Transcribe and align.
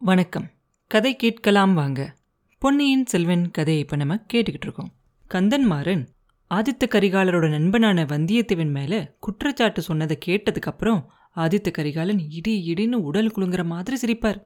வணக்கம். 0.00 0.50
கதை 0.86 1.16
கேட்கலாம் 1.16 1.74
வாங்க. 1.74 2.14
பொன்னியின் 2.58 3.06
செல்வன் 3.06 3.50
கதையை 3.50 3.82
இப்போ 3.82 3.96
நம்ம 3.96 4.14
கேட்டுக்கிட்டு 4.14 4.62
இருக்கோம். 4.62 4.92
கந்தன்மாறன் 5.34 6.06
ஆதித்த 6.54 6.84
கரிகாலரோட 6.88 7.50
நண்பனான 7.50 8.04
வந்தியத்தேவன் 8.04 8.70
மேலே 8.70 9.10
குற்றச்சாட்டு 9.20 9.82
சொன்னதை 9.82 10.18
கேட்டதுக்கப்புறம் 10.26 11.04
ஆதித்த 11.36 11.70
கரிகாலன் 11.70 12.30
இடி 12.30 12.72
இடின்னு 12.72 12.92
உடல் 12.92 13.32
குலுங்குற 13.36 13.64
மாதிரி 13.64 13.96
சிரிப்பார். 14.02 14.42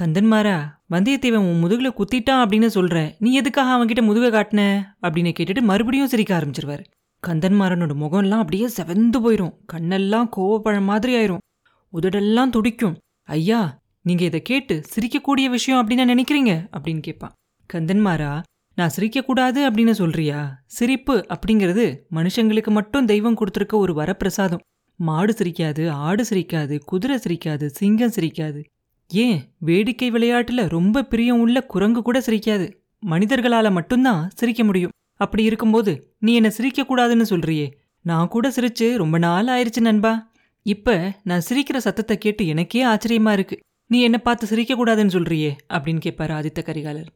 கந்தன்மாரா 0.00 0.62
வந்தியத்தேவன் 0.90 1.36
உன் 1.36 1.58
முதுகில் 1.58 1.92
குத்திட்டான் 1.92 2.42
அப்படின்னு 2.42 2.66
சொல்கிறேன் 2.66 3.14
நீ 3.18 3.32
எதுக்காக 3.32 3.84
அவன்கிட்ட 3.84 4.02
முதுகை 4.02 4.40
காட்டின? 4.40 4.82
அப்படின்னு 5.02 5.34
கேட்டுட்டு 5.38 5.60
மறுபடியும் 5.60 6.08
சிரிக்க 6.08 6.38
ஆரம்பிச்சிருவார். 6.38 6.84
கந்தன்மாரனோட 7.26 7.94
முகம்லாம் 7.94 8.38
அப்படியே 8.38 8.66
செவந்து 8.66 9.16
போயிடும் 9.24 9.56
கண்ணெல்லாம் 9.72 10.28
கோவப்பழம் 10.36 10.82
மாதிரி 10.82 11.14
ஆயிரும். 11.14 11.38
உதடெல்லாம் 11.92 12.50
துடிக்கும். 12.50 12.98
ஐயா 13.22 13.82
நீங்க 14.04 14.24
இதை 14.24 14.42
கேட்டு 14.42 14.82
சிரிக்கக்கூடிய 14.94 15.50
விஷயம் 15.50 15.88
அப்படின்னு 15.88 16.14
நினைக்கிறீங்க? 16.14 16.66
அப்படின்னு 16.76 17.00
கேட்பான். 17.00 17.32
கந்தன்மாரா 17.74 18.42
நான் 18.74 18.90
சிரிக்கக்கூடாது 18.96 19.66
அப்படின்னு 19.66 19.90
சொல்றியா? 19.90 20.62
சிரிப்பு 20.66 21.26
அப்படிங்கிறது 21.28 21.98
மனுஷங்களுக்கு 22.10 22.70
மட்டும் 22.70 23.06
தெய்வம் 23.06 23.36
கொடுத்துருக்க 23.36 23.72
ஒரு 23.72 23.94
வரப்பிரசாதம். 23.94 24.58
மாடு 24.96 25.34
சிரிக்காது 25.38 25.88
ஆடு 25.88 26.24
சிரிக்காது 26.30 26.78
குதிரை 26.78 27.16
சிரிக்காது 27.16 27.66
சிங்கம் 27.66 28.12
சிரிக்காது. 28.14 28.64
ஏன்? 29.08 29.54
வேடிக்கை 29.58 30.10
விளையாட்டுல 30.10 30.68
ரொம்ப 30.68 31.02
பிரியம் 31.02 31.40
உள்ள 31.40 31.64
குரங்கு 31.64 32.02
கூட 32.02 32.18
சிரிக்காது. 32.18 32.72
மனிதர்களால 33.06 33.70
மட்டும்தான் 33.70 34.30
சிரிக்க 34.34 34.64
முடியும். 34.64 34.90
அப்படி 35.16 35.42
இருக்கும்போது 35.42 36.14
நீ 36.18 36.34
என்னை 36.34 36.52
சிரிக்கக்கூடாதுன்னு 36.58 37.24
சொல்றியே. 37.28 37.70
நான் 38.02 38.28
கூட 38.28 38.48
சிரிச்சு 38.48 38.96
ரொம்ப 38.96 39.18
நாள் 39.18 39.46
ஆயிருச்சு 39.46 39.80
நண்பா. 39.80 40.32
இப்ப 40.62 41.12
நான் 41.22 41.42
சிரிக்கிற 41.48 41.76
சத்தத்தை 41.76 42.18
கேட்டு 42.18 42.46
எனக்கே 42.46 42.86
ஆச்சரியமா 42.86 43.32
இருக்கு. 43.32 43.60
நீ 43.94 43.98
என்ன 44.00 44.18
பார்த்து 44.18 44.44
சிரிக்கக்கூடாதுன்னு 44.50 45.14
சொல்றியே 45.16 45.50
அப்படின்னு 45.72 45.98
கேட்பார் 45.98 46.30
ஆதித்த 46.30 46.60
கரிகாலர். 46.68 47.10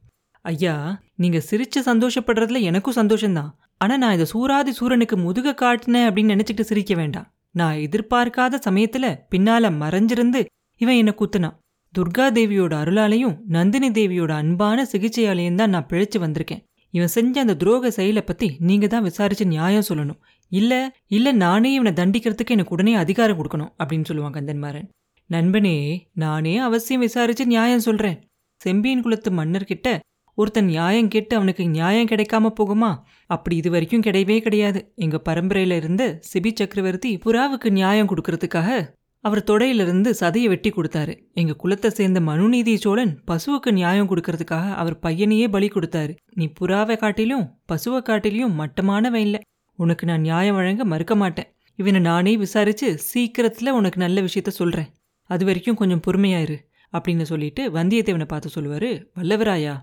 ஐயா 0.45 0.74
நீங்க 1.14 1.38
சிரிச்சு 1.51 1.80
சந்தோஷப்படுறதுல 1.87 2.60
எனக்கும் 2.60 2.96
சந்தோஷம்தான். 2.98 3.48
ஆனா 3.76 3.95
நான் 3.96 4.15
இதை 4.15 4.26
சூராதி 4.32 4.73
சூரனுக்கு 4.79 5.16
முதுக 5.16 5.54
காட்டினேன் 5.54 6.06
அப்படின்னு 6.09 6.34
நினைச்சிட்டு 6.34 6.60
சிரிக்க 6.60 6.95
வேண்டாம். 6.95 7.26
நான் 7.54 7.76
எதிர்பார்க்காத 7.76 8.59
சமயத்துல 8.66 9.06
பின்னால 9.32 9.71
மறைஞ்சிருந்து 9.82 10.40
இவன் 10.80 11.01
என்ன 11.02 11.15
குத்துனான். 11.21 11.56
துர்கா 11.95 12.26
தேவியோட 12.37 12.74
அருளாலையும் 12.82 13.34
நந்தினி 13.46 13.88
தேவியோட 13.90 14.32
அன்பான 14.43 14.84
சிகிச்சையாலையும் 14.93 15.54
தான் 15.54 15.71
நான் 15.71 15.88
பிழைச்சு 15.93 16.21
வந்திருக்கேன். 16.24 16.62
இவன் 16.95 17.15
செஞ்ச 17.16 17.34
அந்த 17.40 17.56
துரோக 17.65 17.88
செயலை 17.88 18.23
பத்தி 18.23 18.49
நீங்க 18.59 18.87
தான் 18.87 19.02
விசாரிச்சு 19.02 19.46
நியாயம் 19.46 19.88
சொல்லணும். 19.88 20.21
இல்ல 20.52 20.73
இல்ல 21.06 21.32
நானே 21.45 21.73
இவனை 21.73 21.93
தண்டிக்கிறதுக்கு 21.93 22.56
எனக்கு 22.56 22.76
உடனே 22.76 22.95
அதிகாரம் 22.95 23.40
கொடுக்கணும் 23.40 23.73
அப்படின்னு 23.80 24.09
சொல்லுவான் 24.10 24.37
கந்தன்மாரன் 24.38 24.88
நண்பனே 25.30 26.09
நானே 26.15 26.59
அவசியம் 26.59 27.01
விசாரிச்சு 27.01 27.46
நியாயம் 27.46 27.80
சொல்றேன். 27.80 28.21
செம்பியன் 28.60 29.02
குலத்து 29.02 29.30
மன்னர்கிட்ட 29.30 29.98
ஒருத்தன் 30.34 30.65
நியாயம் 30.65 31.09
கேட்டு 31.09 31.37
அவனுக்கு 31.37 31.68
நியாயம் 31.68 32.07
கிடைக்காம 32.07 32.51
போகுமா? 32.60 32.96
அப்படி 33.26 33.56
இது 33.56 33.71
வரைக்கும் 33.71 34.01
கிடையவே 34.01 34.40
கிடையாது. 34.40 34.93
எங்க 34.95 35.23
பரம்பரையில 35.29 35.76
இருந்து 35.76 36.21
சிபி 36.30 36.51
சக்கரவர்த்தி 36.54 37.18
புறாவுக்கு 37.24 37.71
நியாயம் 37.71 38.09
கொடுக்கறதுக்காக 38.09 38.96
அவர் 39.21 39.45
தொடையிலிருந்து 39.45 40.10
சதையை 40.21 40.49
வெட்டி 40.49 40.71
கொடுத்தாரு. 40.71 41.15
எங்க 41.34 41.56
குலத்தை 41.65 41.87
சேர்ந்த 41.87 42.21
மனுநீதி 42.21 42.76
சோழன் 42.76 43.21
பசுவுக்கு 43.30 43.71
நியாயம் 43.71 44.10
கொடுக்கறதுக்காக 44.10 44.74
அவர் 44.74 44.99
பையனையே 44.99 45.49
பலி 45.49 45.68
கொடுத்தாரு. 45.68 46.16
நீ 46.34 46.52
புறாவை 46.60 46.96
காட்டிலும் 46.96 47.46
பசுவை 47.73 48.01
காட்டிலையும் 48.01 48.59
மட்டமானவன் 48.60 49.24
இல்லை. 49.29 49.40
உனக்கு 49.79 50.06
நான் 50.06 50.21
நியாயம் 50.21 50.54
வழங்க 50.54 50.84
மறுக்க 50.84 51.16
மாட்டேன். 51.16 51.51
இவனை 51.76 52.01
நானே 52.01 52.37
விசாரிச்சு 52.37 52.99
சீக்கிரத்துல 53.10 53.68
உனக்கு 53.68 54.01
நல்ல 54.01 54.21
விஷயத்த 54.21 54.49
சொல்றேன். 54.49 54.88
அது 55.30 55.45
வரைக்கும் 55.45 55.76
கொஞ்சம் 55.76 56.02
பொறுமையாயிரு 56.07 56.57
அப்படின்னு 56.93 57.23
சொல்லிட்டு 57.23 57.62
வந்தியத்தேவனை 57.71 58.24
பார்த்து 58.24 58.54
சொல்லுவாரு 58.57 58.90
வல்லவராயா 59.16 59.74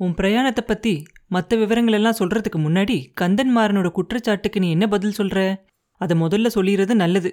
உன் 0.00 0.14
பிரயாணத்தை 0.14 0.62
பத்தி 0.66 0.92
மற்ற 1.26 1.56
விவரங்கள் 1.56 1.94
எல்லாம் 1.94 2.18
சொல்றதுக்கு 2.18 2.58
முன்னாடி 2.58 2.96
கந்தன்மாறனோட 3.20 3.88
குற்றச்சாட்டுக்கு 3.88 4.60
நீ 4.60 4.70
என்ன 4.70 4.86
பதில் 4.88 5.18
சொல்ற? 5.18 5.38
அதை 6.00 6.14
முதல்ல 6.20 6.48
சொல்லிடுறது 6.54 6.94
நல்லது. 6.94 7.30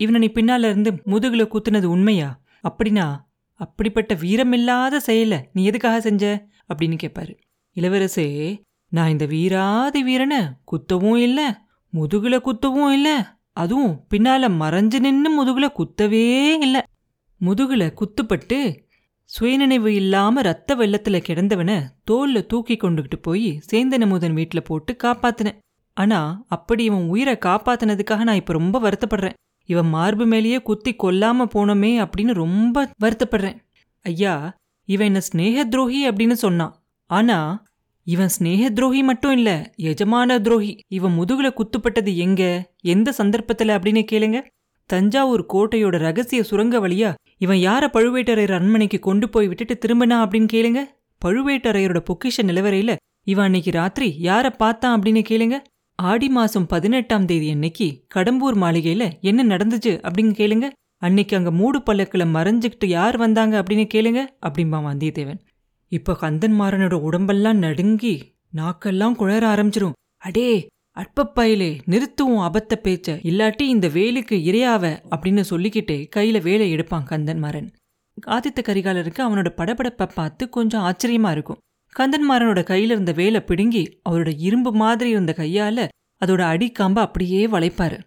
இவனை 0.00 0.18
நீ 0.20 0.28
பின்னால 0.34 0.68
இருந்து 0.68 0.90
முதுகுல 1.06 1.44
குத்துனது 1.46 1.84
உண்மையா? 1.84 2.28
அப்படின்னா 2.64 3.06
அப்படிப்பட்ட 3.60 4.14
வீரமில்லாத 4.14 4.96
செயலை 4.96 5.38
நீ 5.52 5.64
எதுக்காக 5.64 6.00
செஞ்ச? 6.00 6.24
அப்படின்னு 6.70 6.96
கேட்பாரு 7.02 7.32
இளவரசே 7.76 8.26
நான் 8.92 9.08
இந்த 9.08 9.26
வீராதி 9.26 10.02
வீரனை 10.02 10.40
குத்தவும் 10.72 11.18
இல்லை 11.18 11.46
முதுகுல 11.92 12.36
குத்தவும் 12.44 12.90
இல்லை 12.90 13.16
அதுவும் 13.56 13.94
பின்னால 14.10 14.48
மறைஞ்சு 14.62 14.98
நின்று 15.00 15.30
முதுகுல 15.38 15.66
குத்தவே 15.78 16.26
இல்லை. 16.58 16.82
முதுகுல 17.44 17.94
குத்துப்பட்டு 17.94 18.78
சுயநினைவு 19.24 19.94
இல்லாம 19.94 20.42
ரத்த 20.42 20.76
வெள்ளத்துல 20.76 21.20
கிடந்தவனை 21.20 21.82
தோல்ல 22.10 22.46
தூக்கி 22.46 22.76
கொண்டுகிட்டு 22.76 23.16
போய் 23.22 23.62
சேந்தனமுதன் 23.72 24.34
வீட்டுல 24.34 24.60
போட்டு 24.60 24.96
காப்பாத்தினேன். 25.04 25.58
ஆனா 25.92 26.44
அப்படி 26.48 26.84
இவன் 26.84 27.08
உயிரை 27.08 27.38
காப்பாத்தினதுக்காக 27.40 28.22
நான் 28.22 28.34
இப்ப 28.34 28.52
ரொம்ப 28.52 28.80
வருத்தப்படுறேன். 28.80 29.32
இவன் 29.66 29.88
மார்பு 29.88 30.26
மேலேயே 30.26 30.62
குத்தி 30.62 30.94
கொல்லாம 30.94 31.46
போனோமே 31.54 31.92
அப்படின்னு 32.04 32.32
ரொம்ப 32.32 32.90
வருத்தப்படுறேன். 33.04 33.58
ஐயா 34.02 34.54
இவன் 34.84 35.06
என்ன 35.06 35.20
ஸ்நேக 35.32 35.68
துரோகி 35.68 36.08
அப்படின்னு 36.08 36.32
சொன்னான். 36.32 36.82
ஆனா 37.06 37.64
இவன் 38.04 38.28
ஸ்நேக 38.38 38.68
துரோகி 38.68 39.02
மட்டும் 39.02 39.32
இல்ல 39.32 39.72
எஜமான 39.76 40.40
துரோகி. 40.40 40.78
இவன் 40.88 41.18
முதுகுல 41.18 41.50
குத்துப்பட்டது 41.50 42.16
எங்க? 42.16 42.72
எந்த 42.80 43.14
சந்தர்ப்பத்துல 43.18 43.76
அப்படின்னு 43.76 44.04
கேளுங்க. 44.12 44.40
தஞ்சாவூர் 44.86 45.46
கோட்டையோட 45.52 45.98
ரகசிய 45.98 46.42
சுரங்க 46.42 46.88
வழியா 46.88 47.14
இவன் 47.42 47.56
யார 47.56 47.84
பழுவேட்டரையர் 47.92 48.52
அரண்மனைக்கு 48.52 48.98
கொண்டு 48.98 49.28
போய் 49.28 49.48
விட்டுட்டு 49.48 49.74
திரும்பினா 49.74 50.18
அப்படின்னு 50.24 50.48
கேளுங்க? 50.52 50.80
பழுவேட்டரையரோட 51.24 52.00
பொக்கிஷ 52.08 52.36
நிலவரையில 52.42 52.96
இவன் 53.24 53.44
அன்னைக்கு 53.44 53.70
ராத்திரி 53.70 54.08
யார 54.22 54.56
பார்த்தான் 54.56 55.00
அப்படின்னு 55.00 55.22
கேளுங்க? 55.28 55.56
ஆடி 55.98 56.28
மாசம் 56.28 56.66
பதினெட்டாம் 56.66 57.26
தேதி 57.26 57.50
அன்னைக்கு 57.50 57.86
கடம்பூர் 58.14 58.56
மாளிகையில 58.64 59.20
என்ன 59.20 59.56
நடந்துச்சு 59.56 59.92
அப்படின்னு 60.08 60.32
கேளுங்க. 60.40 60.68
அன்னைக்கு 60.96 61.36
அங்க 61.36 61.50
மூடு 61.50 61.78
பல்லக்குல 61.78 62.24
மறைஞ்சுக்கிட்டு 62.36 62.86
யார் 62.86 63.16
வந்தாங்க 63.16 63.62
அப்படின்னு 63.62 63.86
கேளுங்க 63.94 64.20
அப்படிம்பா 64.46 64.80
வந்தியத்தேவன். 64.88 65.40
இப்ப 65.88 66.16
கந்தன்மாறனோட 66.20 66.92
உடம்பெல்லாம் 66.92 67.58
நடுங்கி 67.58 68.14
நாக்கெல்லாம் 68.56 69.18
குழற 69.20 69.44
ஆரம்பிச்சிரும். 69.54 69.96
அடே 70.18 70.48
அற்பப்பயிலே 70.96 71.70
நிறுத்துவோம் 71.86 72.42
அபத்த 72.46 72.74
பேச்ச 72.82 73.14
இல்லாட்டி 73.30 73.66
இந்த 73.74 73.88
வேலுக்கு 73.88 74.36
இரையாவ 74.48 74.84
அப்படின்னு 75.10 75.40
சொல்லிக்கிட்டே 75.40 76.08
கையில 76.16 76.42
வேலை 76.42 76.70
எடுப்பான் 76.70 77.06
கந்தன்மாறன் 77.10 77.68
ஆதித்த 78.26 78.60
கரிகாலருக்கு 78.62 79.20
அவனோட 79.26 79.48
படபடப்பை 79.56 80.06
பார்த்து 80.14 80.48
கொஞ்சம் 80.48 80.82
ஆச்சரியமா 80.82 81.30
இருக்கும். 81.30 81.60
கந்தன்மாறனோட 81.96 82.60
கையில 82.70 82.92
இருந்த 82.94 83.12
வேலை 83.12 83.40
பிடுங்கி 83.40 83.82
அவரோட 84.08 84.30
இரும்பு 84.38 84.72
மாதிரி 84.72 85.10
இருந்த 85.10 85.34
கையால 85.36 85.88
அதோட 86.22 86.42
அடிக்காம்ப 86.52 86.98
அப்படியே 86.98 87.46
வளைப்பாரு. 87.46 87.98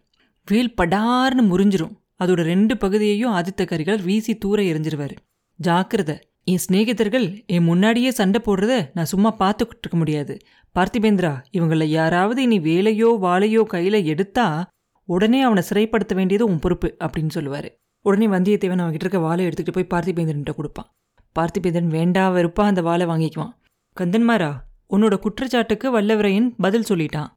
வேல் 0.47 0.73
படார்னு 0.81 1.43
முறிஞ்சிரும். 1.51 1.95
அதோட 2.23 2.41
ரெண்டு 2.51 2.77
பகுதியையும் 2.77 3.33
ஆதித்த 3.33 3.61
கரிகாலர் 3.61 4.03
வீசி 4.03 4.33
தூர 4.37 4.61
எரிஞ்சிருவாரு 4.63 5.15
ஜாக்கிரத 5.59 6.19
என் 6.43 6.63
சிநேகிதர்கள் 6.67 7.45
என் 7.45 7.63
முன்னாடியே 7.63 8.11
சண்டை 8.11 8.41
போடுறத 8.45 8.73
நான் 8.93 9.11
சும்மா 9.13 9.29
பார்த்துக்கிட்டு 9.39 9.83
இருக்க 9.83 9.97
முடியாது. 9.97 10.33
பார்த்திபேந்திரா 10.75 11.43
இவங்கள 11.53 11.83
யாராவது 11.83 12.41
இனி 12.41 12.59
வேலையோ 12.59 13.09
வாளையோ 13.21 13.63
கையில 13.73 14.03
எடுத்தா 14.03 14.67
உடனே 15.05 15.41
அவனை 15.41 15.63
சிறைப்படுத்த 15.69 16.13
வேண்டியது 16.15 16.45
உன் 16.45 16.59
பொறுப்பு 16.59 16.95
அப்படின்னு 17.03 17.29
சொல்லுவாரு. 17.35 17.69
உடனே 18.01 18.27
வந்தியத்தேவன் 18.27 18.81
அவன்கிட்ட 18.83 19.05
இருக்க 19.05 19.19
வாளை 19.19 19.47
எடுத்துக்கிட்டு 19.47 19.83
போய் 19.83 19.93
பார்த்திபேந்திரன்ட்ட 19.93 20.53
கொடுப்பான். 20.53 20.91
பார்த்திபேந்திரன் 21.39 21.87
வேண்டா 21.87 22.31
வெறுப்பா 22.31 22.61
அந்த 22.61 22.81
வாளை 22.81 23.07
வாங்கிக்குவான். 23.07 23.53
கந்தன்மாரா 23.99 24.51
உன்னோட 24.89 25.19
குற்றச்சாட்டுக்கு 25.19 26.01
வல்லவரையன் 26.01 26.53
பதில் 26.57 26.87
சொல்லிட்டான். 26.89 27.27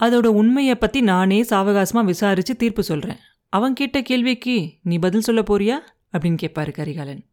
அதோட 0.00 0.26
உண்மையை 0.26 0.74
பத்தி 0.74 1.00
நானே 1.00 1.42
சாவகாசமா 1.42 2.04
விசாரிச்சு 2.04 2.56
தீர்ப்பு 2.56 2.82
சொல்றேன். 2.82 3.16
அவன் 3.48 3.72
கேட்ட 3.72 4.02
கேள்விக்கு 4.02 4.72
நீ 4.82 4.98
பதில் 4.98 5.20
சொல்ல 5.20 5.42
போறியா? 5.42 5.76
அப்படின்னு 6.12 6.38
கேட்பாரு 6.42 6.72
கரிகாலன். 6.72 7.24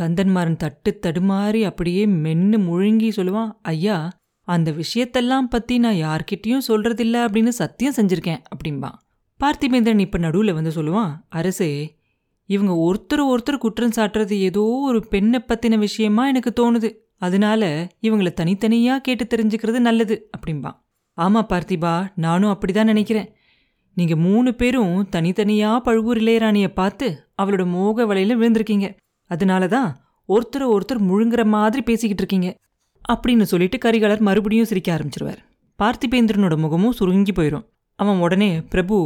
கந்தன்மாரன் 0.00 0.56
தட்டு 0.56 0.98
தடுமாறி 1.02 1.62
அப்படியே 1.62 2.06
மென்னு 2.06 2.58
முழுங்கி 2.68 3.10
சொல்லுவான். 3.16 3.52
ஐயா 3.62 4.20
அந்த 4.48 4.68
விஷயத்தெல்லாம் 4.72 5.48
பத்தி 5.50 5.78
நான் 5.78 6.00
யார்கிட்டயும் 6.04 6.66
சொல்றதில்ல 6.68 7.16
அப்படின்னு 7.24 7.48
சத்தியம் 7.48 7.96
செஞ்சிருக்கேன் 7.96 8.42
அப்படிம்பான் 8.52 8.98
பார்த்திபேந்திரன் 9.40 9.98
இப்ப 9.98 10.18
நடுவில் 10.18 10.52
வந்து 10.52 10.70
சொல்லுவான் 10.70 11.12
அரசே 11.28 12.00
இவங்க 12.48 12.72
ஒருத்தர் 12.86 13.22
ஒருத்தர் 13.32 13.58
குற்றம் 13.58 13.94
சாட்டுறது 13.96 14.30
ஏதோ 14.30 14.60
ஒரு 14.60 15.08
பெண்ணை 15.08 15.44
பத்தின 15.48 15.78
விஷயமா 15.78 16.26
எனக்கு 16.26 16.52
தோணுது. 16.60 16.88
அதனால 17.18 17.62
இவங்கள 18.02 18.30
தனித்தனியா 18.40 18.94
கேட்டு 18.96 19.24
தெரிஞ்சுக்கிறது 19.24 19.78
நல்லது 19.78 20.30
அப்படிம்பான் 20.36 20.78
ஆமா 21.18 21.40
பார்த்திபா 21.48 21.94
நானும் 22.14 22.52
அப்படிதான் 22.52 22.90
நினைக்கிறேன். 22.92 23.28
நீங்க 23.96 24.16
மூணு 24.16 24.54
பேரும் 24.54 25.08
தனித்தனியா 25.16 25.70
பழுவூர் 25.78 26.18
இளையராணியை 26.18 26.70
பார்த்து 26.74 27.06
அவளோட 27.42 27.66
மோக 27.66 28.04
வலையில 28.04 28.36
விழுந்திருக்கீங்க. 28.40 28.86
அதனால 29.30 29.66
தான் 29.68 29.90
ஒருத்தர் 30.28 30.66
ஒருத்தர் 30.74 31.06
முழுங்குற 31.10 31.42
மாதிரி 31.44 31.82
பேசிக்கிட்டு 31.82 32.22
இருக்கீங்க. 32.24 32.48
அப்படின்னு 33.12 33.42
சொல்லிட்டு 33.42 33.78
கரிகாலர் 33.84 34.26
மறுபடியும் 34.28 34.68
சிரிக்க 34.70 34.88
ஆரம்பிச்சிருவார். 34.96 35.40
பார்த்திபேந்திரனோட 35.78 36.56
முகமும் 36.56 36.92
சுருங்கி 36.92 37.32
போயிடும் 37.32 37.64
அவன் 37.98 38.18
உடனே 38.18 38.50
பிரபு 38.62 38.96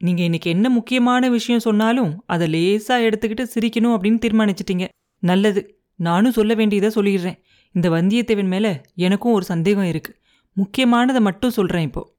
நீங்கள் 0.00 0.24
இன்னைக்கு 0.24 0.50
என்ன 0.50 0.68
முக்கியமான 0.68 1.28
விஷயம் 1.28 1.60
சொன்னாலும் 1.60 2.22
அதை 2.26 2.48
லேசாக 2.48 3.06
எடுத்துக்கிட்டு 3.08 3.44
சிரிக்கணும் 3.54 3.94
அப்படின்னு 3.96 4.18
தீர்மானிச்சிட்டிங்க. 4.24 4.86
நல்லது. 5.22 5.60
நானும் 5.94 6.32
சொல்ல 6.32 6.54
வேண்டியதை 6.54 6.88
சொல்லிடுறேன். 6.94 7.38
இந்த 7.74 7.90
வந்தியத்தேவன் 7.90 8.52
மேலே 8.54 8.80
எனக்கும் 8.94 9.32
ஒரு 9.32 9.44
சந்தேகம் 9.44 9.84
இருக்குது 9.84 10.16
முக்கியமானதை 10.56 11.20
மட்டும் 11.20 11.50
சொல்கிறேன் 11.50 11.82
இப்போது 11.82 12.10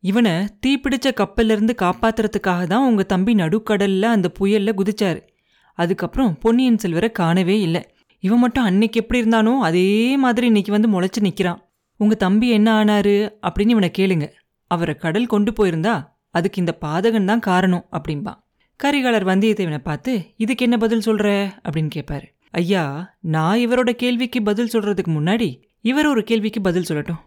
இவனை 0.00 0.32
தீப்பிடிச்ச 0.66 1.08
கப்பல்லேருந்து 1.20 1.74
காப்பாத்துறதுக்காக 1.82 2.62
தான் 2.64 2.86
உங்கள் 2.86 3.06
தம்பி 3.06 3.34
நடுக்கடலில் 3.34 4.02
அந்த 4.02 4.28
புயலில் 4.28 4.78
குதிச்சார். 4.78 5.20
அதுக்கப்புறம் 5.78 6.38
பொன்னியின் 6.38 6.78
செல்வரை 6.78 7.12
காணவே 7.12 7.60
இல்லை. 7.60 7.82
இவன் 8.24 8.38
மட்டும் 8.38 8.64
அன்னைக்கு 8.64 9.00
எப்படி 9.00 9.18
இருந்தானோ 9.20 9.52
அதே 9.58 10.16
மாதிரி 10.16 10.46
இன்னைக்கு 10.46 10.72
வந்து 10.72 10.88
முளைச்சு 10.90 11.20
நிற்கிறான் 11.20 11.60
உங்கள் 12.00 12.16
தம்பி 12.16 12.48
என்ன 12.50 12.68
ஆனாரு 12.84 13.14
அப்படின்னு 13.46 13.74
இவனை 13.74 13.90
கேளுங்க. 13.98 14.26
அவரை 14.70 14.94
கடல் 14.94 15.26
கொண்டு 15.26 15.50
போயிருந்தா 15.52 15.94
அதுக்கு 16.30 16.60
இந்த 16.60 16.78
பாதகன் 16.80 17.24
தான் 17.24 17.42
காரணம் 17.48 17.84
அப்படின்பா 17.92 18.32
கரிகாலர் 18.80 19.26
வந்தியத்தேவனை 19.30 19.78
பார்த்து 19.78 20.12
இதுக்கு 20.36 20.64
என்ன 20.64 20.76
பதில் 20.76 21.04
சொல்ற? 21.06 21.26
அப்படின்னு 21.68 21.90
கேட்பாரு 21.94 22.26
ஐயா 22.50 22.84
நான் 23.20 23.58
இவரோட 23.58 23.90
கேள்விக்கு 23.92 24.42
பதில் 24.42 24.72
சொல்றதுக்கு 24.72 25.12
முன்னாடி 25.18 25.48
இவர் 25.80 26.06
ஒரு 26.06 26.22
கேள்விக்கு 26.24 26.60
பதில் 26.60 26.88
சொல்லட்டும். 26.88 27.20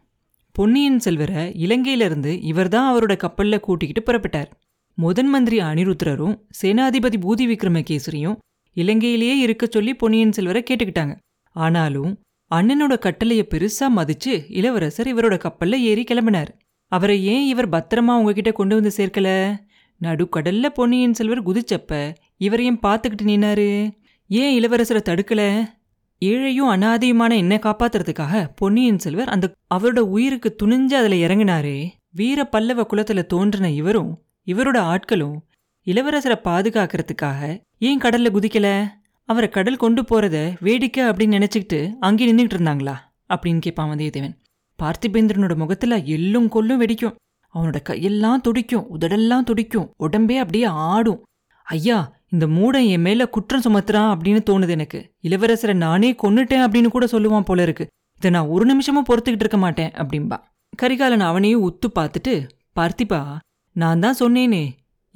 பொன்னியின் 0.55 0.99
செல்வரை 0.99 1.43
இலங்கையிலிருந்து 1.65 2.31
இவர்தான் 2.41 2.89
அவரோட 2.91 3.13
கப்பல்ல 3.15 3.59
கூட்டிக்கிட்டு 3.59 4.03
புறப்பட்டார். 4.07 4.51
முதன் 4.97 5.27
மந்திரி 5.27 5.57
அனிருத்ரரும் 5.59 6.35
சேனாதிபதி 6.61 7.17
பூதி 7.25 7.45
விக்ரமகேசரியும் 7.51 8.37
இலங்கையிலேயே 8.75 9.37
இருக்க 9.37 9.67
சொல்லி 9.69 9.95
பொன்னியின் 9.95 10.31
செல்வரை 10.31 10.63
கேட்டுக்கிட்டாங்க. 10.69 11.15
ஆனாலும் 11.51 12.19
அண்ணனோட 12.55 12.97
கட்டளையை 12.97 13.47
பெருசா 13.49 13.85
மதிச்சு 13.95 14.43
இளவரசர் 14.49 15.15
இவரோட 15.15 15.39
கப்பல்ல 15.39 15.75
ஏறி 15.75 16.03
கிளம்பினார். 16.03 16.47
அவரை 16.87 17.25
ஏன் 17.25 17.45
இவர் 17.45 17.69
பத்திரமா 17.69 18.17
உங்ககிட்ட 18.17 18.51
கொண்டு 18.51 18.75
வந்து 18.75 18.91
சேர்க்கல? 18.97 19.55
நடுக்கடல்ல 20.01 20.65
பொன்னியின் 20.65 21.13
செல்வர் 21.13 21.45
குதிச்சப்ப 21.45 22.15
இவரையும் 22.37 22.79
பார்த்துக்கிட்டு 22.83 23.23
நின்னாரு? 23.23 23.91
ஏன் 24.27 24.53
இளவரசரை 24.59 25.01
தடுக்கல? 25.09 25.65
ஏழையும் 26.25 26.69
அனாதையுமான 26.69 27.35
என்ன 27.35 27.59
காப்பாத்துறதுக்காக 27.61 28.49
பொன்னியின் 28.55 28.99
செல்வர் 28.99 29.29
அந்த 29.29 29.53
அவரோட 29.75 29.99
உயிருக்கு 29.99 30.55
துணிஞ்சு 30.63 30.93
அதுல 30.93 31.15
இறங்கினாரே. 31.15 31.89
வீர 32.09 32.45
பல்லவ 32.45 32.87
குலத்துல 32.93 33.25
தோன்றின 33.25 33.71
இவரும் 33.71 34.21
இவரோட 34.45 34.77
ஆட்களும் 34.77 35.35
இளவரசரை 35.87 36.37
பாதுகாக்கிறதுக்காக 36.43 37.61
ஏன் 37.79 38.01
கடல்ல 38.01 38.29
குதிக்கல? 38.35 38.67
அவரை 39.29 39.49
கடல் 39.49 39.77
கொண்டு 39.77 40.01
போறத 40.01 40.37
வேடிக்கை 40.59 41.03
அப்படின்னு 41.03 41.35
நினைச்சுக்கிட்டு 41.37 41.79
அங்கே 41.99 42.33
நின்றுட்டு 42.33 42.55
இருந்தாங்களா? 42.55 42.95
அப்படின்னு 43.29 43.59
கேட்பான் 43.59 43.91
வந்தியத்தேவன். 43.91 44.35
பார்த்திபேந்திரனோட 44.79 45.55
முகத்துல 45.55 45.97
எள்ளும் 45.97 46.47
கொல்லும் 46.47 46.81
வெடிக்கும். 46.81 47.15
அவனோட 47.55 47.79
கையெல்லாம் 47.89 48.41
துடிக்கும் 48.41 48.87
உதடெல்லாம் 48.95 49.43
துடிக்கும் 49.43 49.89
உடம்பே 49.99 50.37
அப்படியே 50.37 50.63
ஆடும். 50.63 51.21
ஐயா 51.67 51.97
இந்த 52.29 52.47
மூடன் 52.47 52.87
என் 52.87 53.01
மேல 53.01 53.27
குற்றம் 53.27 53.61
சுமத்துறான் 53.61 54.11
அப்படின்னு 54.13 54.41
தோணுது 54.49 54.69
எனக்கு. 54.69 54.99
இளவரசரை 55.23 55.73
நானே 55.73 56.09
கொன்னுட்டேன் 56.23 56.65
அப்படின்னு 56.65 56.87
கூட 56.87 57.05
சொல்லுவான் 57.05 57.41
போல 57.41 57.61
இருக்கு. 57.61 57.87
இதை 58.17 58.31
நான் 58.31 58.47
ஒரு 58.47 58.65
நிமிஷமும் 58.65 59.07
பொறுத்துக்கிட்டு 59.09 59.45
இருக்க 59.45 59.57
மாட்டேன் 59.57 59.91
அப்படின்பா 59.91 60.37
கரிகாலன் 60.75 61.19
அவனையும் 61.19 61.63
உத்து 61.67 61.87
பார்த்துட்டு 61.99 62.33
பார்த்திபா 62.79 63.19
நான் 63.75 63.99
தான் 63.99 64.19
சொன்னேனே 64.19 64.63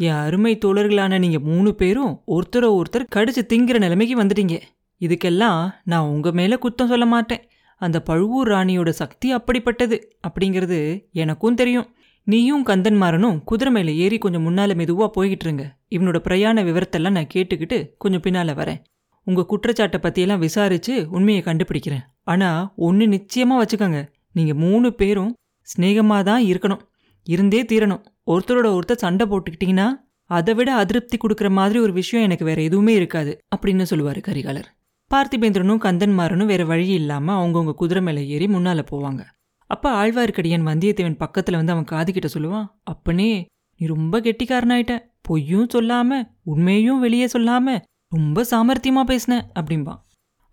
என் 0.01 0.19
அருமை 0.25 0.57
தோழர்களான 0.57 1.19
நீங்க 1.19 1.39
மூணு 1.39 1.75
பேரும் 1.75 2.21
ஒருத்தரை 2.27 2.67
ஒருத்தர் 2.75 3.05
கடிச்சு 3.15 3.41
திங்கிற 3.49 3.77
நிலைமைக்கு 3.77 4.15
வந்துட்டீங்க. 4.21 4.61
இதுக்கெல்லாம் 4.99 5.73
நான் 5.83 6.07
உங்க 6.07 6.31
மேல 6.31 6.57
குத்தம் 6.61 6.87
சொல்ல 6.87 7.05
மாட்டேன். 7.05 7.41
அந்த 7.77 8.01
பழுவூர் 8.01 8.47
ராணியோட 8.47 8.89
சக்தி 8.89 9.35
அப்படிப்பட்டது 9.35 9.97
அப்படிங்கிறது 10.27 10.79
எனக்கும் 11.11 11.55
தெரியும். 11.55 11.89
நீயும் 12.23 12.65
கந்தன்மாரனும் 12.65 13.43
குதிரை 13.43 13.73
மேல 13.73 13.91
ஏறி 13.91 14.17
கொஞ்சம் 14.17 14.45
முன்னால 14.47 14.75
மெதுவா 14.81 15.07
போய்கிட்டு 15.15 15.45
இருங்க 15.47 15.65
இவனோட 15.89 16.19
பிரயாண 16.19 16.63
விவரத்தெல்லாம் 16.63 17.17
நான் 17.17 17.33
கேட்டுக்கிட்டு 17.33 17.89
கொஞ்சம் 17.97 18.21
பின்னால 18.21 18.53
வரேன். 18.61 18.79
உங்க 19.23 19.45
குற்றச்சாட்டை 19.45 19.99
பத்தியெல்லாம் 20.03 20.37
விசாரிச்சு 20.37 21.07
உண்மையை 21.09 21.43
கண்டுபிடிக்கிறேன். 21.43 22.05
ஆனா 22.23 22.73
ஒன்னு 22.75 23.05
நிச்சயமா 23.05 23.57
வச்சுக்கோங்க. 23.61 23.99
நீங்க 24.31 24.53
மூணு 24.53 24.93
பேரும் 24.93 25.35
சிநேகமாக 25.61 26.23
தான் 26.23 26.43
இருக்கணும். 26.43 26.81
இருந்தே 27.23 27.63
தீரணும். 27.63 28.03
ஒருத்தரோட 28.33 28.67
ஒருத்தர் 28.77 29.03
சண்டை 29.03 29.25
போட்டுக்கிட்டீங்கன்னா 29.27 29.87
அதை 30.29 30.53
விட 30.53 30.75
அதிருப்தி 30.75 31.17
கொடுக்குற 31.17 31.49
மாதிரி 31.49 31.79
ஒரு 31.79 31.93
விஷயம் 31.93 32.25
எனக்கு 32.25 32.45
வேற 32.45 32.61
எதுவுமே 32.61 32.93
இருக்காது 32.93 33.31
அப்படின்னு 33.55 33.81
சொல்லுவார் 33.81 34.19
கரிகாலர். 34.27 34.67
பார்த்திபேந்திரனும் 35.11 35.83
கந்தன்மாரனும் 35.85 36.45
வேற 36.45 36.65
வழி 36.65 36.87
இல்லாமல் 36.87 37.35
அவங்கவுங்க 37.35 37.73
குதிரை 37.73 38.01
மேலே 38.03 38.27
ஏறி 38.27 38.47
முன்னால் 38.47 38.89
போவாங்க. 38.91 39.21
அப்போ 39.65 39.89
ஆழ்வார்க்கடியான் 40.01 40.67
வந்தியத்தேவன் 40.69 41.17
பக்கத்தில் 41.17 41.55
வந்து 41.55 41.71
அவன் 41.71 41.83
காது 41.83 42.11
கிட்ட 42.11 42.29
சொல்லுவான் 42.33 42.67
அப்பனே 42.83 43.31
நீ 43.79 43.87
ரொம்ப 43.87 44.19
கெட்டிக்காரனாயிட்ட 44.19 44.93
பொய்யும் 45.21 45.69
சொல்லாமல் 45.69 46.27
உண்மையும் 46.43 46.99
வெளியே 46.99 47.27
சொல்லாமல் 47.27 47.81
ரொம்ப 48.07 48.45
சாமர்த்தியமாக 48.51 49.05
பேசின 49.11 49.33
அப்படிம்பான். 49.59 49.99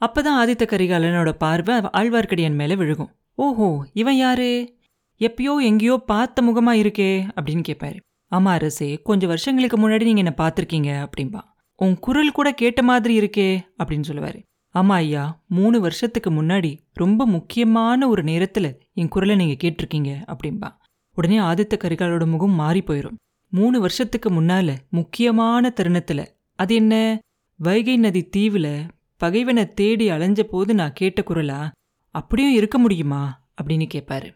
அப்பதான் 0.01 0.39
ஆதித்த 0.41 0.65
கரிகாலனோட 0.73 1.31
பார்வை 1.45 1.77
ஆழ்வார்க்கடியான் 2.01 2.59
மேலே 2.61 2.75
விழுகும். 2.75 3.11
ஓஹோ 3.35 3.69
இவன் 3.93 4.17
யாரு? 4.17 4.76
எப்பயோ 5.21 5.63
எங்கேயோ 5.63 5.97
பார்த்த 5.97 6.43
முகமா 6.43 6.75
இருக்கே 6.75 7.29
அப்படின்னு 7.35 7.63
கேட்பாரு 7.69 8.01
ஆமா 8.31 8.45
அரசே 8.45 9.03
கொஞ்சம் 9.03 9.29
வருஷங்களுக்கு 9.29 9.89
முன்னாடி 9.89 10.03
நீங்க 10.03 10.21
என்ன 10.21 10.35
பார்த்துருக்கீங்க 10.37 11.07
அப்படின்பா 11.07 11.41
உன் 11.75 11.99
குரல் 11.99 12.33
கூட 12.33 12.55
கேட்ட 12.55 12.83
மாதிரி 12.83 13.21
இருக்கே 13.21 13.59
அப்படின்னு 13.79 14.05
சொல்லுவாரு. 14.09 14.43
ஆமா 14.75 14.93
ஐயா 14.93 15.43
மூணு 15.49 15.81
வருஷத்துக்கு 15.81 16.31
முன்னாடி 16.31 16.79
ரொம்ப 16.93 17.27
முக்கியமான 17.27 18.09
ஒரு 18.09 18.23
நேரத்துல 18.23 18.79
என் 18.93 19.09
குரலை 19.09 19.37
நீங்க 19.37 19.57
கேட்டிருக்கீங்க 19.65 20.25
அப்படின்பா 20.27 20.71
உடனே 21.15 21.39
ஆதித்த 21.39 21.77
கரிகாலோட 21.77 22.27
முகம் 22.27 22.51
மாறி 22.51 22.81
போயிடும் 22.81 23.15
மூணு 23.51 23.81
வருஷத்துக்கு 23.81 24.31
முன்னால 24.31 24.77
முக்கியமான 24.91 25.73
தருணத்துல 25.77 26.27
அது 26.55 26.75
என்ன? 26.75 27.21
வைகை 27.57 27.97
நதி 27.97 28.29
தீவுல 28.37 28.89
பகைவனை 29.17 29.75
தேடி 29.75 30.11
அலைஞ்ச 30.11 30.43
போது 30.43 30.75
நான் 30.75 30.93
கேட்ட 30.93 31.23
குரலா? 31.29 31.71
அப்படியும் 32.11 32.53
இருக்க 32.53 32.79
முடியுமா? 32.79 33.49
அப்படின்னு 33.63 33.89
கேட்பாரு 33.95 34.29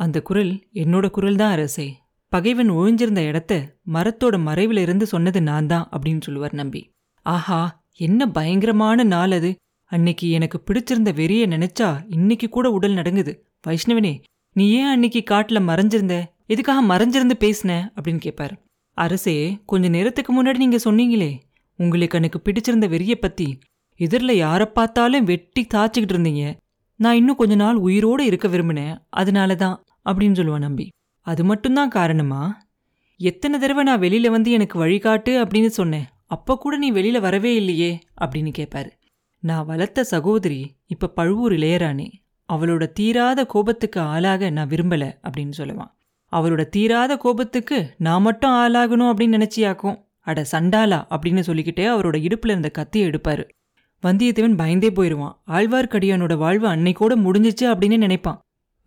அந்த 0.00 0.22
குரல் 0.22 0.52
என்னோட 0.74 1.06
குரல் 1.10 1.36
தான் 1.36 1.50
அரசே. 1.50 1.86
பகைவன் 2.32 2.70
ஒழிஞ்சிருந்த 2.70 3.18
இடத்த 3.18 3.52
மரத்தோட 3.92 4.36
மறைவுல 4.48 4.78
இருந்து 4.78 5.06
சொன்னது 5.06 5.42
நான் 5.42 5.66
தான் 5.66 5.88
அப்படின்னு 5.92 6.20
சொல்லுவார் 6.20 6.54
நம்பி. 6.54 6.82
ஆஹா 7.26 7.60
என்ன 7.96 8.28
பயங்கரமான 8.28 9.04
நாள் 9.04 9.30
அது. 9.30 9.50
அன்னைக்கு 9.84 10.30
எனக்கு 10.30 10.58
பிடிச்சிருந்த 10.66 11.10
வெறிய 11.12 11.42
நினைச்சா 11.46 11.88
இன்னைக்கு 12.08 12.48
கூட 12.48 12.70
உடல் 12.70 12.94
நடங்குது. 12.94 13.32
வைஷ்ணவனே 13.66 14.14
நீ 14.56 14.64
ஏன் 14.70 14.86
அன்னைக்கு 14.86 15.20
காட்டுல 15.30 15.58
மறைஞ்சிருந்த? 15.70 16.16
எதுக்காக 16.46 16.80
மறைஞ்சிருந்து 16.92 17.36
பேசின? 17.44 17.72
அப்படின்னு 17.96 18.18
கேட்பார் 18.18 18.54
அரசே 18.96 19.34
கொஞ்ச 19.66 19.88
நேரத்துக்கு 19.88 20.30
முன்னாடி 20.32 20.56
நீங்க 20.56 20.78
சொன்னீங்களே. 20.84 21.30
உங்களுக்கு 21.78 22.18
எனக்கு 22.18 22.38
பிடிச்சிருந்த 22.44 22.86
வெறியை 22.94 23.14
பத்தி 23.14 23.48
எதிரில் 24.00 24.34
யாரை 24.36 24.66
பார்த்தாலும் 24.66 25.24
வெட்டி 25.24 25.62
தாச்சிக்கிட்டு 25.74 26.14
இருந்தீங்க. 26.14 26.44
நான் 26.96 27.16
இன்னும் 27.16 27.36
கொஞ்ச 27.36 27.54
நாள் 27.54 27.74
உயிரோடு 27.76 28.24
இருக்க 28.24 28.48
விரும்பினேன். 28.48 28.94
அதனால 29.10 29.54
தான் 29.54 29.84
அப்படின்னு 30.04 30.38
சொல்லுவான் 30.38 30.58
நம்பி. 30.58 30.86
அது 31.26 31.44
மட்டும்தான் 31.44 31.88
காரணமா? 31.88 32.42
எத்தனை 33.20 33.58
தடவை 33.58 33.84
நான் 33.84 33.98
வெளியில் 33.98 34.30
வந்து 34.30 34.50
எனக்கு 34.50 34.86
வழிகாட்டு 34.86 35.32
அப்படின்னு 35.42 35.66
சொன்னேன். 35.66 36.06
அப்போ 36.26 36.56
கூட 36.56 36.76
நீ 36.76 36.90
வெளியில் 36.90 37.20
வரவே 37.20 37.54
இல்லையே 37.54 37.98
அப்படின்னு 38.20 38.52
கேட்பாரு 38.58 38.90
நான் 39.42 39.66
வளர்த்த 39.66 40.04
சகோதரி 40.04 40.60
இப்போ 40.86 41.06
பழுவூர் 41.08 41.52
இளையராணி. 41.52 42.08
அவளோட 42.48 42.84
தீராத 42.92 43.46
கோபத்துக்கு 43.46 44.00
ஆளாக 44.00 44.50
நான் 44.50 44.68
விரும்பல 44.68 45.04
அப்படின்னு 45.28 45.52
சொல்லுவான். 45.58 45.92
அவளோட 46.32 46.62
தீராத 46.68 47.16
கோபத்துக்கு 47.16 47.78
நான் 47.96 48.22
மட்டும் 48.22 48.50
ஆளாகணும் 48.50 49.10
அப்படின்னு 49.10 49.36
நினச்சியாக்கும். 49.36 49.98
அட 50.20 50.44
சண்டாலா 50.52 50.98
அப்படின்னு 51.10 51.40
சொல்லிக்கிட்டே 51.40 51.86
அவரோட 51.86 52.16
இடுப்பில் 52.22 52.50
இருந்த 52.50 52.68
கத்தியை 52.68 53.08
எடுப்பாரு. 53.08 53.44
வந்தியத்தேவன் 54.02 54.56
பயந்தே 54.56 54.90
போயிடுவான் 54.90 55.36
ஆழ்வார்க்கடியானோட 55.46 56.36
வாழ்வு 56.36 56.66
அன்னைக்கோட 56.68 57.12
முடிஞ்சிச்சு 57.26 57.64
அப்படின்னு 57.64 57.96
நினைப்பான். 57.96 58.38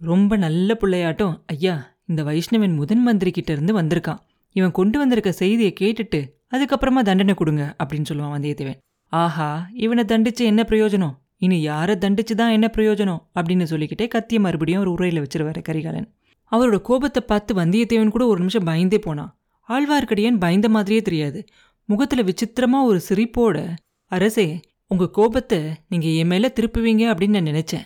ரொம்ப 0.01 0.35
நல்ல 0.35 0.77
பிள்ளையாட்டம். 0.81 1.33
ஐயா 1.45 1.75
இந்த 2.05 2.23
வைஷ்ணவன் 2.23 2.75
முதன் 2.75 3.01
மந்திரி 3.01 3.31
கிட்ட 3.31 3.51
இருந்து 3.51 3.73
வந்திருக்கான். 3.81 4.19
இவன் 4.51 4.71
கொண்டு 4.71 4.97
வந்திருக்க 4.99 5.31
செய்தியை 5.31 5.73
கேட்டுட்டு 5.79 6.19
அதுக்கப்புறமா 6.51 7.01
தண்டனை 7.01 7.33
கொடுங்க 7.33 7.75
அப்படின்னு 7.83 8.05
சொல்லுவான் 8.09 8.35
வந்தியத்தேவன். 8.35 8.77
ஆஹா 9.07 9.69
இவனை 9.73 10.03
தண்டிச்சு 10.03 10.45
என்ன 10.51 10.65
பிரயோஜனம்? 10.67 11.15
இனி 11.37 11.61
யாரை 11.61 11.95
தண்டிச்சு 11.95 12.35
தான் 12.35 12.51
என்ன 12.51 12.69
பிரயோஜனம்? 12.77 13.21
அப்படின்னு 13.35 13.63
சொல்லிக்கிட்டே 13.63 14.07
கத்திய 14.15 14.39
மறுபடியும் 14.39 14.81
ஒரு 14.81 14.91
உரையில 14.93 15.25
வச்சிருவாரு 15.25 15.61
கரிகாலன். 15.61 16.13
அவரோட 16.51 16.81
கோபத்தை 16.81 17.23
பார்த்து 17.25 17.53
வந்தியத்தேவன் 17.53 18.09
கூட 18.09 18.25
ஒரு 18.25 18.37
நிமிஷம் 18.37 18.63
பயந்தே 18.63 18.99
போனான். 18.99 19.37
ஆழ்வார்க்கடியான் 19.69 20.39
பயந்த 20.39 20.69
மாதிரியே 20.69 21.01
தெரியாது. 21.01 21.45
முகத்துல 21.85 22.23
விசித்திரமா 22.23 22.83
ஒரு 22.83 23.01
சிரிப்போட 23.09 23.75
அரசே 24.11 24.59
உங்கள் 24.91 25.15
கோபத்தை 25.17 25.57
நீங்கள் 25.91 26.15
என் 26.19 26.27
மேலே 26.27 26.47
திருப்புவீங்க 26.57 27.03
அப்படின்னு 27.09 27.37
நான் 27.37 27.49
நினச்சேன். 27.51 27.83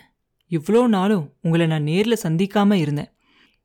இவ்வளோ 0.51 0.81
நாளும் 0.87 1.25
உங்களை 1.41 1.65
நான் 1.67 1.83
நேரில் 1.83 2.23
சந்திக்காமல் 2.23 2.81
இருந்தேன். 2.83 3.09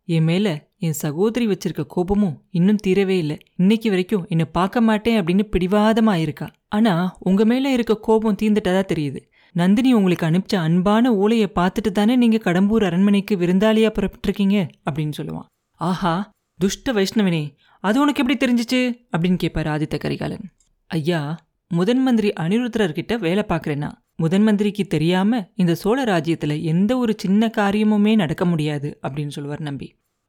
என் 0.05 0.25
மேலே 0.25 0.53
என் 0.87 0.99
சகோதரி 1.03 1.47
வச்சிருக்க 1.47 1.85
கோபமும் 1.87 2.35
இன்னும் 2.51 2.81
தீரவே 2.87 3.17
இல்லை. 3.23 3.37
இன்னைக்கு 3.57 3.89
வரைக்கும் 3.91 4.27
என்னை 4.29 4.47
பார்க்க 4.59 4.81
மாட்டேன் 4.81 5.19
அப்படின்னு 5.21 5.45
பிடிவாதமாக 5.55 6.19
இருக்கா? 6.19 6.49
ஆனால் 6.69 7.05
உங்கள் 7.19 7.47
மேலே 7.47 7.73
இருக்க 7.73 7.97
கோபம் 8.09 8.39
தீர்ந்துட்டதா 8.43 8.83
தெரியுது. 8.93 9.21
நந்தினி 9.55 9.91
உங்களுக்கு 9.95 10.27
அனுப்பிச்ச 10.27 10.57
அன்பான 10.67 11.15
ஓலையை 11.15 11.49
பார்த்துட்டு 11.55 11.91
தானே 11.91 12.17
நீங்கள் 12.17 12.47
கடம்பூர் 12.47 12.85
அரண்மனைக்கு 12.85 13.37
விருந்தாளியாக 13.37 13.93
புறப்பட்டிருக்கீங்க 13.99 14.57
அப்படின்னு 14.89 15.17
சொல்லுவான். 15.19 15.49
ஆஹா 15.81 16.15
துஷ்ட 16.61 16.93
வைஷ்ணவனே 16.93 17.45
அது 17.85 17.97
உனக்கு 18.01 18.23
எப்படி 18.23 18.39
தெரிஞ்சிச்சு? 18.39 18.81
அப்படின்னு 19.13 19.37
கேட்பார் 19.37 19.69
ஆதித்த 19.75 19.99
கரிகாலன். 19.99 20.47
ஐயா 20.91 21.21
முதன் 21.75 22.03
மந்திரி 22.03 22.29
அனிருத்ரர்கிட்ட 22.41 23.19
வேலை 23.19 23.45
பார்க்குறேன்னா 23.49 23.91
முதன் 24.17 24.43
மந்திரிக்கு 24.43 24.85
தெரியாம 24.85 25.51
இந்த 25.55 25.75
சோழ 25.75 26.05
ராஜ்யத்துல 26.05 26.61
எந்த 26.63 26.99
ஒரு 26.99 27.15
சின்ன 27.17 27.51
காரியமுமே 27.57 28.15
நடக்க 28.15 28.45
முடியாது 28.45 28.99
அப்படின்னு 29.03 29.29
சொல்லுவார் 29.29 29.61
நம்பி. 29.61 29.89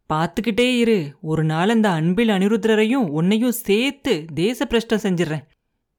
பார்த்துக்கிட்டே 0.09 0.77
இரு. 0.77 1.17
ஒரு 1.21 1.43
நாள் 1.43 1.69
அந்த 1.69 1.89
அன்பில் 1.89 2.29
அனிருத்ரரையும் 2.29 3.07
உன்னையும் 3.19 3.51
சேர்த்து 3.51 4.25
தேச 4.33 4.65
பிரஷ்டம் 4.65 4.99
செஞ்சிடுறேன் 4.99 5.45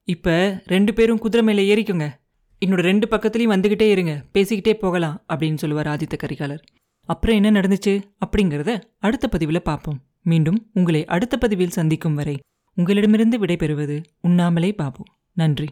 இப்போ 0.09 0.63
ரெண்டு 0.67 0.95
பேரும் 0.95 1.19
குதிரை 1.19 1.47
மேலே 1.47 1.63
ஏறிக்கோங்க. 1.75 2.07
என்னோட 2.67 2.83
ரெண்டு 2.89 3.07
பக்கத்துலையும் 3.09 3.55
வந்துக்கிட்டே 3.55 3.89
இருங்க. 3.91 4.25
பேசிக்கிட்டே 4.35 4.73
போகலாம் 4.73 5.25
அப்படின்னு 5.29 5.55
சொல்லுவார் 5.55 5.87
ஆதித்த 5.87 6.17
கரிகாலர். 6.17 6.63
அப்புறம் 7.05 7.43
என்ன 7.43 7.61
நடந்துச்சு 7.61 8.03
அப்படிங்கிறத 8.27 8.81
அடுத்த 8.99 9.29
பதிவில் 9.29 9.63
பார்ப்போம். 9.63 10.01
மீண்டும் 10.23 10.71
உங்களை 10.73 11.05
அடுத்த 11.05 11.37
பதிவில் 11.37 11.77
சந்திக்கும் 11.79 12.15
வரை 12.15 12.37
உங்களிடமிருந்து 12.75 13.39
விடைபெறுவது 13.39 14.03
உண்ணாமலே 14.21 14.73
பாபு. 14.73 15.05
நன்றி. 15.33 15.69